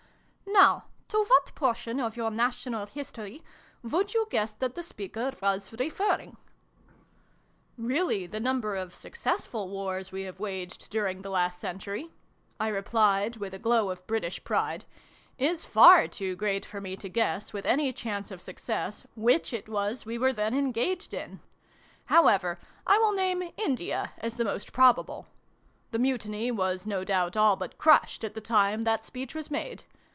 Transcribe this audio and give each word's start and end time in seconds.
''"Now 0.61 0.83
to 1.07 1.23
what 1.27 1.55
portion 1.55 1.99
of 1.99 2.17
your 2.17 2.29
national 2.29 2.85
history 2.85 3.41
would 3.81 4.13
you 4.13 4.27
guess 4.29 4.51
that 4.51 4.75
the 4.75 4.83
speaker 4.83 5.31
was 5.41 5.71
referring?"" 5.73 6.35
Really, 7.77 8.27
the 8.27 8.41
number 8.41 8.75
of 8.75 8.93
successful 8.93 9.69
wars 9.69 10.11
we 10.11 10.23
have 10.23 10.41
waged 10.41 10.89
during 10.91 11.21
the 11.21 11.29
last 11.29 11.57
century," 11.57 12.11
I 12.59 12.67
replied, 12.67 13.37
with 13.37 13.53
a 13.53 13.59
glow 13.59 13.89
of 13.89 14.05
British 14.05 14.43
pride," 14.43 14.83
is 15.49 15.65
far 15.65 16.07
too 16.09 16.35
great 16.35 16.65
for 16.65 16.81
me 16.81 16.97
to 16.97 17.07
guess, 17.09 17.53
with 17.53 17.65
any 17.65 17.93
chance 17.93 18.29
of 18.29 18.41
success, 18.41 19.07
which 19.15 19.53
it 19.53 19.69
was 19.69 20.05
we 20.05 20.17
were 20.17 20.33
then 20.33 20.53
engaged 20.53 21.13
in. 21.13 21.39
How 22.07 22.27
ever, 22.27 22.59
I 22.85 22.97
will 22.99 23.13
name' 23.13 23.41
India' 23.67 24.11
as 24.19 24.35
the 24.35 24.45
most 24.45 24.73
prob 24.73 24.99
able. 24.99 25.27
The 25.91 25.99
Mutiny 25.99 26.51
was 26.51 26.85
no 26.85 27.05
doubt, 27.05 27.37
all 27.37 27.55
but 27.55 27.77
crushed, 27.77 28.25
at 28.25 28.33
the 28.33 28.41
time 28.41 28.81
that 28.81 29.05
speech 29.05 29.33
was 29.33 29.49
made. 29.49 29.85